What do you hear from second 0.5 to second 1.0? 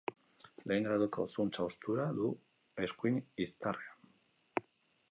Lehen